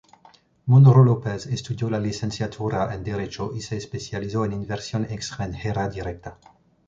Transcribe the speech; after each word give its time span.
Munro 0.65 1.03
López 1.03 1.45
estudió 1.45 1.87
la 1.87 1.99
licenciatura 1.99 2.91
en 2.95 3.03
derecho 3.03 3.51
y 3.53 3.61
se 3.61 3.77
especializó 3.77 4.45
en 4.45 4.53
Inversión 4.53 5.05
Extranjera 5.05 5.89
Directa. 5.89 6.39